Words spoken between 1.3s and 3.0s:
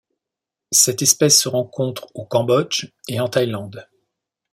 se rencontre au Cambodge